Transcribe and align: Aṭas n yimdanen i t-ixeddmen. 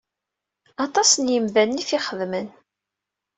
Aṭas 0.85 1.11
n 1.15 1.25
yimdanen 1.33 1.81
i 1.81 1.83
t-ixeddmen. 1.89 2.47